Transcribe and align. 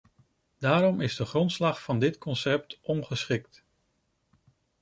Daarom 0.59 1.01
is 1.01 1.15
de 1.15 1.25
grondslag 1.25 1.83
van 1.83 1.99
dit 1.99 2.17
concept 2.17 2.79
ongeschikt. 2.81 3.63